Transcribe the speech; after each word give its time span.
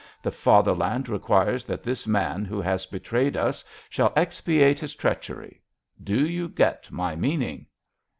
The 0.23 0.31
Fatherland 0.31 1.07
requires 1.09 1.63
that 1.65 1.83
this 1.83 2.07
man 2.07 2.43
who 2.43 2.59
has 2.59 2.87
betrayed 2.87 3.37
us 3.37 3.63
shall 3.87 4.11
expiate 4.15 4.79
his 4.79 4.95
treachery! 4.95 5.61
Do 6.03 6.25
you 6.25 6.49
get 6.49 6.91
my 6.91 7.15
meaning?" 7.15 7.67